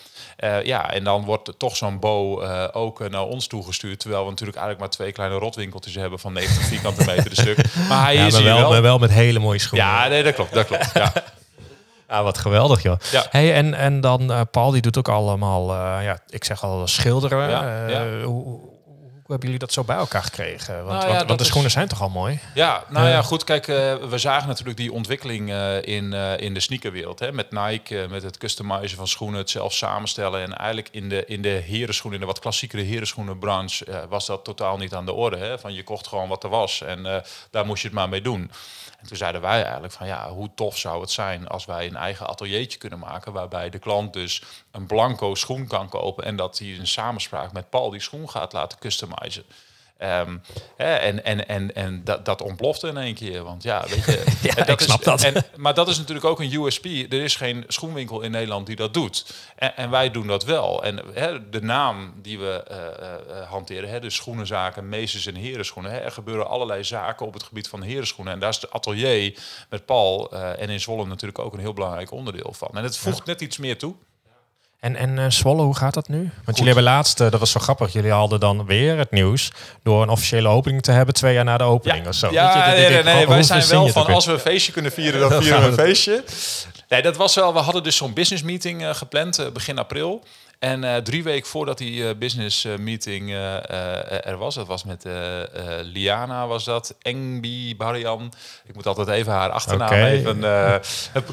[0.63, 3.99] ja, en dan wordt toch zo'n bo ook naar ons toegestuurd.
[3.99, 7.57] Terwijl we natuurlijk eigenlijk maar twee kleine rotwinkeltjes hebben van 90 vierkante meter de stuk.
[7.89, 8.69] Maar hij ja, is maar hier wel, wel.
[8.69, 9.87] maar wel met hele mooie schoenen.
[9.87, 10.53] Ja, nee, dat klopt.
[10.53, 10.91] Dat klopt.
[10.93, 11.13] Ja.
[12.07, 12.95] Ja, wat geweldig, joh.
[13.11, 13.25] Ja.
[13.29, 16.87] Hey, en, en dan uh, Paul, die doet ook allemaal, uh, ja, ik zeg al
[16.87, 17.49] schilderen.
[17.49, 18.21] Ja, ja.
[18.23, 18.59] Hoe,
[19.27, 20.85] hoe, hebben jullie dat zo bij elkaar gekregen?
[20.85, 22.39] Want, Nou ja, want, de is- schoenen zijn toch al mooi?
[22.53, 23.43] Ja, nou ja, goed.
[23.43, 27.19] Kijk, eh, we zagen natuurlijk die ontwikkeling eh, in, eh, in de sneakerwereld.
[27.19, 30.41] Hè, met Nike, met het customizen van schoenen, het zelf samenstellen.
[30.41, 34.77] En eigenlijk in de, in de herenschoenen, in de wat klassiekere herenschoenenbranche, was dat totaal
[34.77, 35.37] niet aan de orde.
[35.37, 35.59] Hè?
[35.59, 38.51] Van je kocht gewoon wat er was en daar moest je het maar mee doen.
[38.99, 41.95] En toen zeiden wij eigenlijk van ja, hoe tof zou het zijn als wij een
[41.95, 43.33] eigen ateliertje kunnen maken.
[43.33, 46.23] Waarbij de klant dus een blanco schoen kan kopen.
[46.23, 49.16] En dat hij in samenspraak met Paul die schoen gaat laten customizen.
[49.97, 50.37] Ehm,
[50.75, 53.43] hè, en en, en, en dat, dat ontplofte in één keer.
[53.43, 54.23] Want ja, weet je.
[54.41, 55.23] Ja, en ik snap dat.
[55.23, 56.85] En, maar dat is natuurlijk ook een USP.
[56.85, 59.33] Er is geen schoenwinkel in Nederland die dat doet.
[59.55, 60.83] En, en wij doen dat wel.
[60.83, 65.91] En hè, de naam die we eh, eh, hanteren, hè, de schoenenzaken, meesters en herenschoenen.
[65.91, 68.33] Hè, er gebeuren allerlei zaken op het gebied van herenschoenen.
[68.33, 71.73] En daar is de atelier met Paul eh, en in Zwolle natuurlijk ook een heel
[71.73, 72.69] belangrijk onderdeel van.
[72.73, 73.95] En het voegt net iets meer toe.
[74.79, 76.17] En, en eh, Zwolle, hoe gaat dat nu?
[76.17, 79.51] Want jullie hebben laatst, eh, dat was zo grappig, jullie hadden dan weer het nieuws
[79.83, 82.31] door een officiële opening te hebben twee jaar na de opening of zo.
[82.31, 84.91] Ja, Weet je, dat nee, nee, wij zijn wel van als we een feestje kunnen
[84.91, 86.23] vieren, dan vieren we een feestje.
[86.87, 87.53] Nee, dat was wel.
[87.53, 90.23] We hadden dus zo'n business meeting eh, gepland eh, begin april.
[90.59, 93.31] En uh, drie weken voordat die business meeting
[94.23, 95.05] er was, dat was met
[95.81, 98.33] Liana, was dat, Engbi Barian.
[98.65, 100.11] Ik moet altijd even haar achternaam okay.
[100.11, 100.39] even...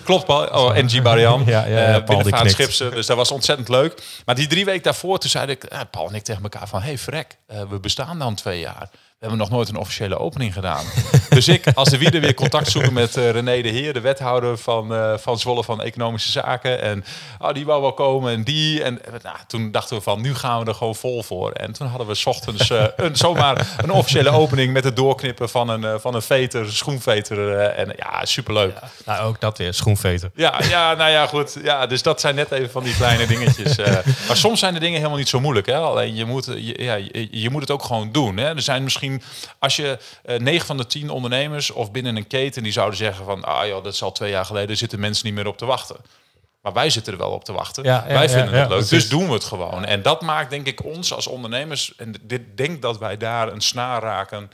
[0.03, 0.47] klopt, Paul?
[0.47, 1.43] Oh, NG Barian.
[1.47, 4.03] ja, ja, ja Paul die Schipsen, dus dat was ontzettend leuk.
[4.25, 6.83] Maar die drie weken daarvoor, toen zeiden ik, Paul en ik tegen elkaar van...
[6.83, 7.37] hey, vrek,
[7.69, 8.91] we bestaan dan twee jaar
[9.25, 10.85] hebben nog nooit een officiële opening gedaan.
[11.29, 14.59] dus ik, als de wieden weer contact zoeken met uh, René de Heer, de wethouder
[14.59, 16.81] van, uh, van Zwolle van Economische Zaken.
[16.81, 17.05] En
[17.39, 18.83] oh, die wou wel komen en die.
[18.83, 21.51] En nou, toen dachten we van, nu gaan we er gewoon vol voor.
[21.51, 25.49] En toen hadden we s ochtends uh, een, zomaar een officiële opening met het doorknippen
[25.49, 27.59] van een, van een veter, schoenveter.
[27.59, 28.75] en ja, superleuk.
[28.81, 30.31] Ja, nou, ook dat weer, schoenveter.
[30.35, 31.59] Ja, ja, nou ja, goed.
[31.63, 33.77] Ja, dus dat zijn net even van die kleine dingetjes.
[34.29, 35.67] maar soms zijn de dingen helemaal niet zo moeilijk.
[35.67, 35.77] Hè?
[35.77, 38.37] Alleen je moet, je, ja, je, je moet het ook gewoon doen.
[38.37, 38.55] Hè?
[38.55, 39.14] Er zijn misschien
[39.59, 42.99] als je uh, eh, 9 van de 10 ondernemers of binnen een keten die zouden
[42.99, 45.59] zeggen van ah joh, dat is al twee jaar geleden, zitten mensen niet meer op
[45.59, 45.97] te wachten.
[46.65, 47.85] Maar wij zitten er wel op te wachten.
[47.85, 49.85] Ja, wij vinden het leuk, dus doen we het gewoon.
[49.85, 53.61] En dat maakt denk ik ons als ondernemers, en dit denk dat wij daar een
[53.61, 54.51] snaar raken,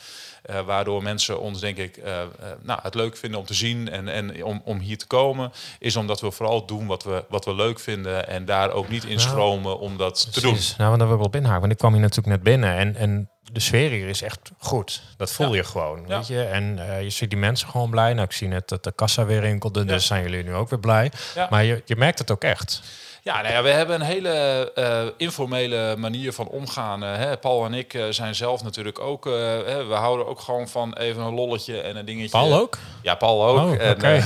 [0.50, 2.20] uh, waardoor mensen ons denk ik uh, uh,
[2.62, 5.96] nou, het leuk vinden om te zien en, en om, om hier te komen, is
[5.96, 9.20] omdat we vooral doen wat we, wat we leuk vinden en daar ook niet in
[9.20, 10.56] schromen om dat te doen.
[10.78, 12.96] Nou, want daar wil ik wel binnenhaken, want ik kwam hier natuurlijk net binnen en,
[12.96, 15.02] en de sfeer hier is echt goed.
[15.16, 16.42] Dat voel je gewoon, weet je.
[16.42, 18.12] En uh, je ziet die mensen gewoon blij.
[18.12, 20.78] Nou, ik zie net dat de kassa weer rinkelde, dus zijn jullie nu ook weer
[20.78, 21.12] blij.
[21.50, 22.82] Maar je, je merkt het ook echt.
[23.22, 27.02] Ja, nou ja, we hebben een hele uh, informele manier van omgaan.
[27.02, 27.36] Uh, hè.
[27.36, 29.24] Paul en ik uh, zijn zelf natuurlijk ook.
[29.24, 32.30] Hè, we houden ook gewoon van even een lolletje en een dingetje.
[32.30, 32.78] Paul ook?
[33.02, 33.58] Ja, Paul ook.
[33.58, 34.22] Oh, en, okay.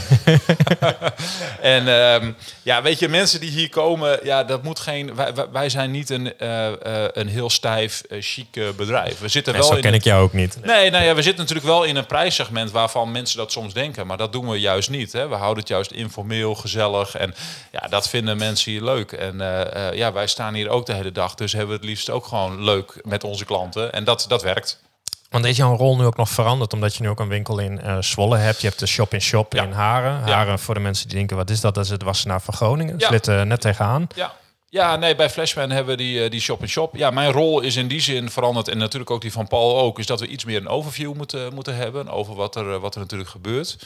[1.77, 5.15] en um, ja, weet je, mensen die hier komen, ja, dat moet geen.
[5.15, 6.33] Wij, wij zijn niet een,
[7.21, 9.21] een heel stijf, chic bedrijf.
[9.21, 9.73] We zitten nee, wel.
[9.73, 10.59] Zo ken ik jou ook niet.
[10.63, 14.07] Nee, nou ja, we zitten natuurlijk wel in een prijssegment waarvan mensen dat soms denken,
[14.07, 15.13] maar dat doen we juist niet.
[15.13, 15.29] Hè.
[15.29, 17.35] We houden het juist informeel, gezellig en
[17.73, 19.13] ja, dat vinden mensen hier leuk.
[19.13, 22.11] En uh, ja, wij staan hier ook de hele dag, dus hebben we het liefst
[22.11, 23.93] ook gewoon leuk met onze klanten.
[23.93, 24.83] En dat, dat werkt.
[25.31, 27.81] Want is jouw rol nu ook nog veranderd, omdat je nu ook een winkel in
[27.85, 28.61] uh, Zwolle hebt.
[28.61, 30.13] Je hebt de shop-in-shop in Haren.
[30.13, 31.75] Haren, voor de mensen die denken, wat is dat?
[31.75, 32.99] Dat is het Wassenaar van Groningen.
[32.99, 33.09] Ja.
[33.11, 34.07] Zit net tegenaan.
[34.15, 34.35] Ja.
[34.69, 36.97] Ja, nee, bij Flashman hebben we die, die shop-in-shop.
[36.97, 38.69] Ja, mijn rol is in die zin veranderd.
[38.69, 39.99] En natuurlijk ook die van Paul ook.
[39.99, 43.01] Is dat we iets meer een overview moeten, moeten hebben over wat er, wat er
[43.01, 43.77] natuurlijk gebeurt.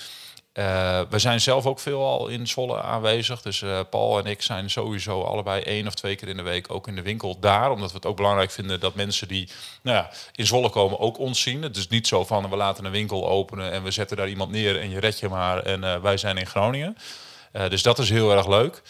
[0.59, 3.42] Uh, we zijn zelf ook veel al in Zwolle aanwezig.
[3.42, 6.73] Dus uh, Paul en ik zijn sowieso allebei één of twee keer in de week
[6.73, 7.71] ook in de winkel daar.
[7.71, 9.49] Omdat we het ook belangrijk vinden dat mensen die
[9.83, 11.62] nou ja, in Zwolle komen ook ons zien.
[11.62, 14.51] Het is niet zo van we laten een winkel openen en we zetten daar iemand
[14.51, 16.97] neer en je red je maar en uh, wij zijn in Groningen.
[17.52, 18.82] Dus dat is heel erg leuk.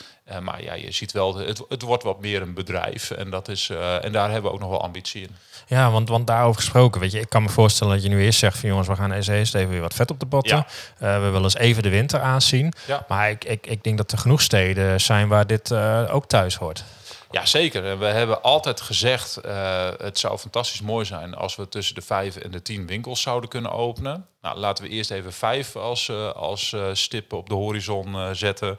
[0.43, 3.11] maar ja, je ziet wel, het, het wordt wat meer een bedrijf.
[3.11, 3.71] En, dat is,
[4.03, 5.37] en daar hebben we ook nog wel ambitie in.
[5.67, 8.39] Ja, want, want daarover gesproken, weet je, ik kan me voorstellen dat je nu eerst
[8.39, 10.67] zegt van jongens, we gaan eens even weer wat vet op de botten.
[10.99, 11.21] Ja.
[11.21, 12.73] We willen eens even de winter aanzien.
[12.87, 13.05] Ja.
[13.09, 15.73] Maar ik, ik, ik denk dat er genoeg steden zijn waar dit
[16.11, 16.85] ook thuis hoort.
[17.31, 17.85] Ja, zeker.
[17.85, 22.03] En we hebben altijd gezegd, uh, het zou fantastisch mooi zijn als we tussen de
[22.03, 24.27] vijf en de tien winkels zouden kunnen openen.
[24.43, 28.79] Nou, laten we eerst even vijf als, als stip op de horizon zetten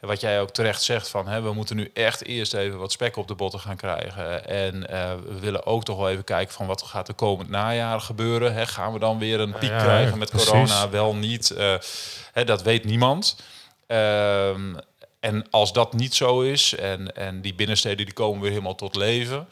[0.00, 3.16] wat jij ook terecht zegt van hè, we moeten nu echt eerst even wat spek
[3.16, 4.48] op de botten gaan krijgen.
[4.48, 8.00] En uh, we willen ook toch wel even kijken van wat gaat er komend najaar
[8.00, 8.54] gebeuren.
[8.54, 10.48] Hè, gaan we dan weer een piek ja, krijgen met precies.
[10.48, 10.88] corona?
[10.88, 11.54] Wel niet.
[11.58, 11.74] Uh,
[12.32, 13.36] hè, dat weet niemand.
[13.86, 14.76] Um,
[15.20, 18.96] en als dat niet zo is en, en die binnensteden die komen weer helemaal tot
[18.96, 19.48] leven.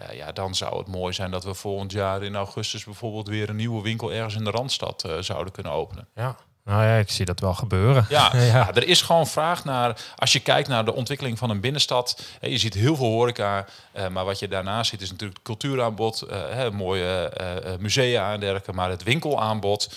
[0.00, 3.48] Uh, ja, dan zou het mooi zijn dat we volgend jaar in augustus bijvoorbeeld weer
[3.48, 6.08] een nieuwe winkel ergens in de Randstad uh, zouden kunnen openen.
[6.14, 6.36] Ja,
[6.68, 8.06] nou ja, ik zie dat wel gebeuren.
[8.18, 8.74] Ja, ja.
[8.74, 12.58] er is gewoon vraag naar, als je kijkt naar de ontwikkeling van een binnenstad, je
[12.58, 16.70] ziet heel veel horeca, uh, maar wat je daarnaast ziet is natuurlijk het cultuuraanbod, hè,
[16.70, 19.90] mooie uh, musea en dergelijke, maar het winkelaanbod,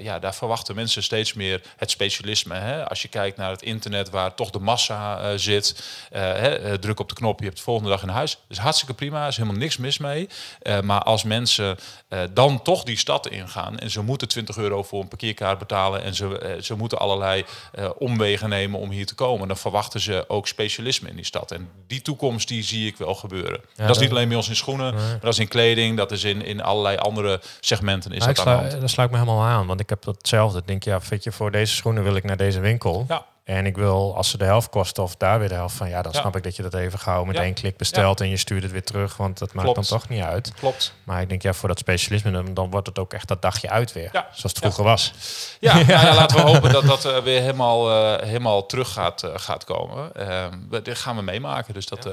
[0.00, 2.84] ja, daar verwachten mensen steeds meer het specialisme.
[2.88, 5.82] Als je kijkt naar het internet waar toch de massa zit,
[6.80, 8.38] druk op de knop, je hebt het volgende dag in huis.
[8.48, 10.28] Dus hartstikke prima, er is helemaal niks mis mee.
[10.82, 11.78] maar als mensen
[12.32, 16.14] dan toch die stad ingaan en ze moeten 20 euro voor een parkeerkaart betalen en
[16.14, 17.44] ze, eh, ze moeten allerlei
[17.78, 19.48] uh, omwegen nemen om hier te komen.
[19.48, 21.50] Dan verwachten ze ook specialisme in die stad.
[21.50, 23.60] En die toekomst die zie ik wel gebeuren.
[23.76, 26.24] dat is niet alleen bij ons in schoenen, maar dat is in kleding, dat is
[26.24, 28.12] in, in allerlei andere segmenten.
[28.12, 30.58] Is dat, sla, dat sluit me helemaal aan, want ik heb datzelfde.
[30.58, 33.04] Ik denk, ja, weet je, voor deze schoenen wil ik naar deze winkel.
[33.08, 33.24] Ja.
[33.46, 36.02] En ik wil, als ze de helft kosten of daar weer de helft van, ja,
[36.02, 38.62] dan snap ik dat je dat even gauw met één klik bestelt en je stuurt
[38.62, 40.52] het weer terug, want dat maakt dan toch niet uit.
[40.54, 40.94] Klopt.
[41.04, 43.92] Maar ik denk, ja, voor dat specialisme, dan, wordt het ook echt dat dagje uit
[43.92, 45.12] weer, zoals het vroeger was.
[45.60, 49.30] Nou ja, laten we hopen dat dat eh, weer helemaal, eh, helemaal terug gaat, eh,
[49.34, 50.14] gaat komen.
[50.14, 52.08] Ehm, dit gaan we meemaken, dus dat...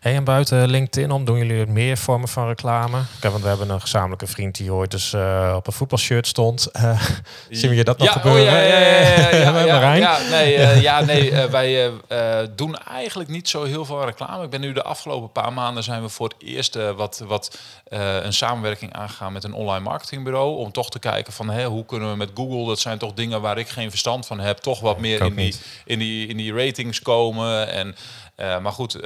[0.00, 2.98] Hey, en buiten LinkedIn om, doen jullie meer vormen van reclame?
[3.20, 5.14] Kijk, want we hebben een gezamenlijke vriend die ooit dus
[5.54, 6.68] op een voetbalshirt stond.
[7.50, 8.42] zien we je dat nog oh, gebeuren?
[8.42, 12.38] Oh, ja, ja, ja, ja, ja, ja, ja, nee, eh, ja, nee, eh, wij eh,
[12.56, 14.44] doen eigenlijk niet zo heel veel reclame.
[14.44, 17.58] Ik ben nu de afgelopen paar maanden zijn we voor het eerst wat, wat
[17.88, 20.56] een samenwerking aangegaan met een online marketingbureau.
[20.56, 23.40] Om toch te kijken van hè, hoe kunnen we met Google, dat zijn toch dingen
[23.40, 25.54] waar ik geen verstand van heb, toch wat meer in die,
[25.84, 27.68] in, die, in die ratings komen.
[27.68, 27.94] En,
[28.36, 28.98] maar goed,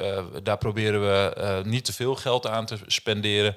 [0.43, 3.57] daar proberen we niet te veel geld aan te spenderen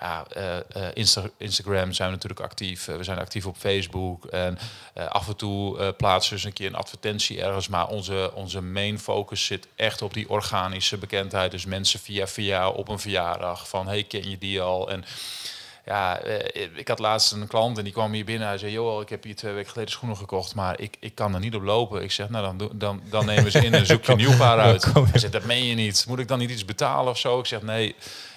[0.00, 2.84] ja, uh, Instagram zijn we natuurlijk actief.
[2.84, 4.24] we zijn actief op Facebook.
[4.24, 4.58] En
[4.94, 7.68] af en toe plaatsen we eens een keer een advertentie ergens.
[7.68, 11.50] Maar onze, onze main focus zit echt op die organische bekendheid.
[11.50, 13.68] Dus mensen via via op een verjaardag.
[13.68, 14.90] Van hey, ken je die al?
[14.90, 15.04] En
[15.84, 16.20] ja,
[16.74, 18.48] ik had laatst een klant en die kwam hier binnen.
[18.48, 21.34] Hij zei, joh, ik heb hier twee weken geleden schoenen gekocht, maar ik, ik kan
[21.34, 22.02] er niet op lopen.
[22.02, 24.58] Ik zeg, nou dan, dan, dan nemen ze in en zoek je een nieuw paar
[24.58, 24.84] uit.
[24.84, 26.04] Hij zegt, dat meen je niet.
[26.08, 27.38] Moet ik dan niet iets betalen of zo?
[27.38, 27.94] Ik zeg, nee,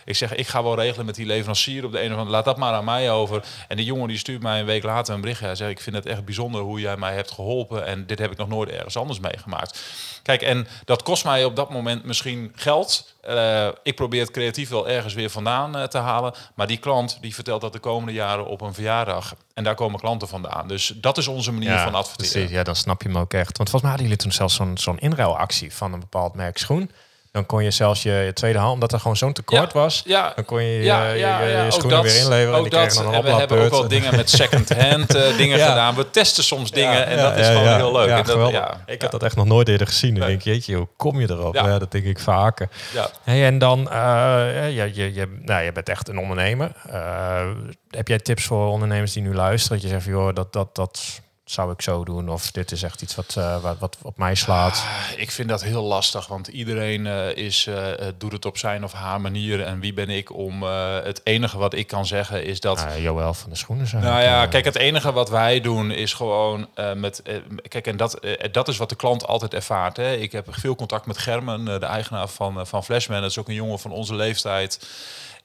[0.07, 2.29] ik zeg, ik ga wel regelen met die leverancier op de een of andere.
[2.29, 3.43] Laat dat maar aan mij over.
[3.67, 5.39] En die jongen die stuurt mij een week later een bericht.
[5.39, 7.85] Hij zegt, ik vind het echt bijzonder hoe jij mij hebt geholpen.
[7.85, 9.81] En dit heb ik nog nooit ergens anders meegemaakt.
[10.23, 13.15] Kijk, en dat kost mij op dat moment misschien geld.
[13.29, 16.33] Uh, ik probeer het creatief wel ergens weer vandaan uh, te halen.
[16.55, 19.35] Maar die klant die vertelt dat de komende jaren op een verjaardag.
[19.53, 20.67] En daar komen klanten vandaan.
[20.67, 22.31] Dus dat is onze manier van adverteren.
[22.31, 23.57] Precies, ja, dan snap je hem ook echt.
[23.57, 26.91] Want volgens mij hadden jullie toen zelfs zo'n zo'n inruilactie van een bepaald merk schoen.
[27.37, 30.45] Dan kon je zelfs je, tweede hand, omdat er gewoon zo'n tekort was, ja, dan
[30.45, 32.49] kon je ja, je, je, je schoenen weer inleveren.
[32.49, 35.59] Ook en die dat, dan en we hebben ook wel dingen met second-hand uh, dingen
[35.59, 35.95] gedaan.
[35.95, 38.25] We testen soms dingen en dat is gewoon heel leuk.
[38.25, 40.15] Dat, ik heb dat echt nog nooit eerder gezien.
[40.15, 41.53] Dan denk je, jeetje, hoe kom je erop?
[41.53, 41.79] Ja.
[41.79, 42.69] dat denk ik vaker.
[42.93, 43.09] Ja.
[43.23, 46.71] Hey, en dan, uh, je, je, je, nou, je bent echt een ondernemer.
[46.93, 47.49] Uh,
[47.89, 49.77] heb jij tips voor ondernemers die nu luisteren?
[49.77, 52.29] Dat je zegt, joh, dat, dat, dat zou ik zo doen?
[52.29, 54.73] Of dit is echt iets wat, uh, wat, wat, op mij slaat?
[54.73, 58.83] Ah, ik vind dat heel lastig, want iedereen uh, is, uh, doet het op zijn
[58.83, 59.63] of haar manier.
[59.63, 60.63] En wie ben ik om...
[60.63, 62.85] het enige wat ik kan zeggen is dat...
[62.85, 64.03] Uh, Joël van de Schoenen zijn.
[64.03, 67.21] Nou ja, kijk, het enige wat wij doen is gewoon met...
[67.67, 68.19] kijk, en dat,
[68.51, 69.97] dat is wat de klant altijd ervaart.
[69.97, 70.13] Hè.
[70.13, 73.21] Ik heb veel contact met Germen, de eigenaar van, van Flashman.
[73.21, 74.79] Dat is ook een jongen van onze leeftijd.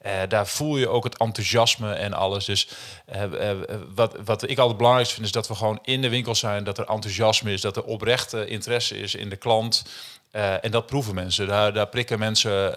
[0.05, 2.45] Uh, daar voel je ook het enthousiasme en alles.
[2.45, 2.67] Dus
[3.15, 3.51] uh, uh,
[3.95, 6.77] wat, wat ik altijd belangrijk vind, is dat we gewoon in de winkel zijn, dat
[6.77, 9.85] er enthousiasme is, dat er oprechte interesse is in de klant.
[10.31, 11.47] en dat proeven mensen.
[11.47, 12.73] Daar, daar prikken mensen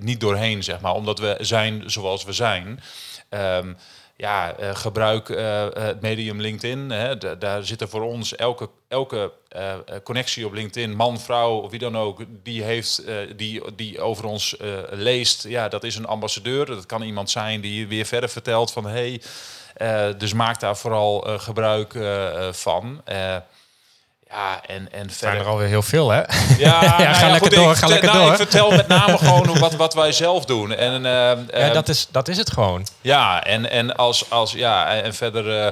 [0.00, 2.80] niet doorheen, zeg maar, omdat we zijn zoals we zijn.
[3.30, 3.76] Um,
[4.22, 6.90] ja, uh, gebruik uh, het medium LinkedIn.
[6.90, 7.38] Hè.
[7.38, 9.32] daar zitten voor ons elke, elke
[10.02, 13.02] connectie op LinkedIn, man, vrouw, of wie dan ook, die, heeft,
[13.36, 14.56] die, die over ons
[14.90, 15.48] leest.
[15.48, 16.66] Ja, dat is een ambassadeur.
[16.66, 19.18] Dat kan iemand zijn die weer verder vertelt van hé.
[19.74, 21.98] Hey, dus maak daar vooral gebruik
[22.50, 23.02] van.
[24.32, 25.40] Ja, en, en verder...
[25.40, 26.18] er alweer heel veel, hè?
[26.18, 26.26] Ja,
[26.58, 28.30] ja, nou ga lekker door, ga lekker nou, door.
[28.30, 30.74] Ik vertel met name gewoon wat, wat wij zelf doen.
[30.74, 32.86] En, uh, ja, ehm, dat is, dat is het gewoon.
[33.00, 35.46] Ja, en, en, als, als, ja, en verder...
[35.46, 35.66] Uh,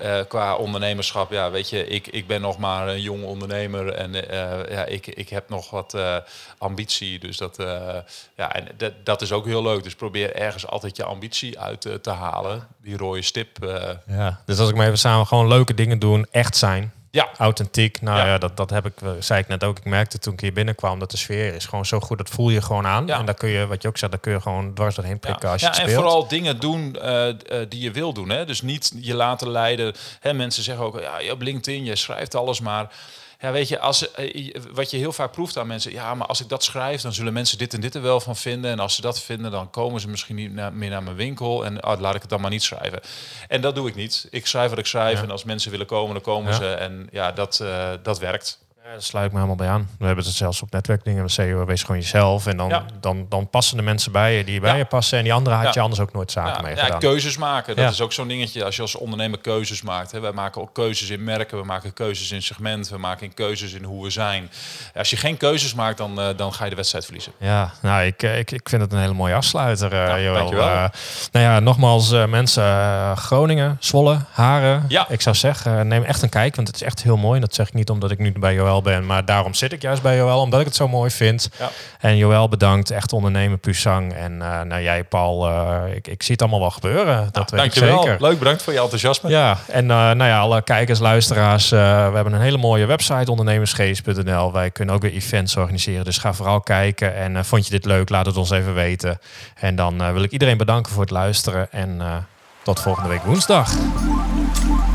[0.00, 4.14] uh, qua ondernemerschap, ja, weet je, ik, ik ben nog maar een jong ondernemer en
[4.14, 4.22] uh,
[4.70, 6.16] ja, ik, ik heb nog wat uh,
[6.58, 7.18] ambitie.
[7.18, 7.56] Dus dat,
[8.36, 9.82] ja, en dat, dat is ook heel leuk.
[9.82, 13.58] Dus probeer ergens altijd je ambitie uit te halen, die rode stip.
[14.06, 16.92] Ja, dus als ik me even samen gewoon leuke dingen doen, echt zijn.
[17.14, 17.28] Ja.
[17.38, 18.00] Authentiek.
[18.00, 19.78] Nou ja, dat, dat heb ik, eh, zei ik net ook.
[19.78, 22.18] Ik merkte toen ik hier binnenkwam dat de sfeer is gewoon zo goed.
[22.18, 23.06] Dat voel je gewoon aan.
[23.06, 23.18] Ja.
[23.18, 25.48] En daar kun je, wat je ook zegt, daar kun je gewoon dwars doorheen prikken
[25.48, 27.34] als je ja, En vooral dingen doen uh,
[27.68, 28.28] die je wil doen.
[28.28, 28.44] Hè?
[28.44, 29.94] Dus niet je laten leiden.
[30.20, 32.92] Hè, mensen zeggen ook, ja, op LinkedIn, je schrijft alles maar.
[33.44, 36.40] Ja, weet je, als, eh, wat je heel vaak proeft aan mensen, ja, maar als
[36.40, 38.70] ik dat schrijf, dan zullen mensen dit en dit er wel van vinden.
[38.70, 41.64] En als ze dat vinden, dan komen ze misschien niet meer naar mijn winkel.
[41.64, 43.00] En oh, laat ik het dan maar niet schrijven.
[43.48, 44.26] En dat doe ik niet.
[44.30, 45.22] Ik schrijf wat ik schrijf.
[45.22, 46.66] En als mensen willen komen, dan komen ze.
[46.66, 48.58] En ja, dat, uh, dat werkt.
[48.84, 49.88] Ja, daar sluit ik me helemaal bij aan.
[49.98, 51.24] We hebben het zelfs op netwerkdingen.
[51.24, 52.46] We zeggen, wees gewoon jezelf.
[52.46, 55.18] En dan, dan, dan passen de mensen bij je die bij je passen.
[55.18, 56.90] En die andere had je anders ook nooit zaken mee gedaan.
[56.90, 57.76] Ja, keuzes maken.
[57.76, 60.12] Dat is ook zo'n dingetje als je als ondernemer keuzes maakt.
[60.12, 60.20] Hè.
[60.20, 61.58] Wij maken ook keuzes in merken.
[61.58, 62.88] We maken keuzes in segment.
[62.88, 64.50] We maken keuzes in hoe we zijn.
[64.94, 67.32] Als je geen keuzes maakt, dan, uh, dan ga je de wedstrijd verliezen.
[67.38, 70.66] Ja, nou, ik, ik, ik vind het een hele mooie afsluiter, uh, Dankjewel.
[70.66, 70.84] Uh,
[71.32, 74.84] nou ja, nogmaals, mensen, Groningen, Zwolle, Haren.
[74.88, 75.08] Ja.
[75.08, 76.56] Ik zou zeggen, neem echt een kijk.
[76.56, 77.34] Want het is echt heel mooi.
[77.34, 79.06] En dat zeg ik niet omdat ik nu bij Joël ben.
[79.06, 81.48] Maar daarom zit ik juist bij Joël, omdat ik het zo mooi vind.
[81.58, 81.70] Ja.
[82.00, 84.14] En Joël bedankt, echt ondernemer Pusang.
[84.14, 87.28] En uh, nou jij Paul, uh, ik, ik zie het allemaal wel gebeuren.
[87.32, 87.96] Dat weet dankjewel.
[87.96, 88.22] ik zeker.
[88.22, 89.30] Leuk, bedankt voor je enthousiasme.
[89.30, 91.68] Ja, en uh, nou ja, alle kijkers, luisteraars.
[91.68, 94.52] we hebben een hele mooie website, ondernemersgeest.nl.
[94.52, 97.14] Wij kunnen ook weer events organiseren, dus ga vooral kijken.
[97.14, 99.18] En vond je dit leuk, laat het ons even weten.
[99.54, 101.72] En dan wil ik iedereen bedanken voor het luisteren.
[101.72, 102.00] En
[102.64, 103.72] tot volgende week woensdag.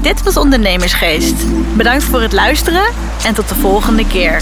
[0.02, 1.36] Dit was Ondernemersgeest.
[1.76, 2.84] Bedankt voor het luisteren
[3.26, 4.42] en tot de volgende keer.